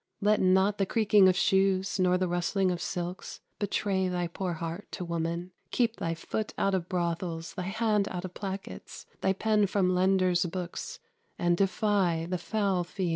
Let 0.19 0.41
not 0.41 0.79
the 0.79 0.87
creaking 0.87 1.27
of 1.27 1.35
shoes, 1.35 1.99
nor 1.99 2.17
the 2.17 2.27
rustling 2.27 2.71
of 2.71 2.81
silks, 2.81 3.39
betray 3.59 4.07
thy 4.07 4.25
poor 4.25 4.53
heart 4.53 4.87
to 4.93 5.05
woman; 5.05 5.51
keep 5.69 5.97
thy 5.97 6.15
foot 6.15 6.55
out 6.57 6.73
of 6.73 6.89
brothels, 6.89 7.53
thy 7.53 7.67
hand 7.69 8.07
out 8.09 8.25
of 8.25 8.33
plackets, 8.33 9.05
thy 9.21 9.33
pen 9.33 9.67
from 9.67 9.93
lenders' 9.93 10.47
books, 10.47 10.97
and 11.37 11.55
defy 11.55 12.25
the 12.27 12.39
foul 12.39 12.83
fiend." 12.83 13.09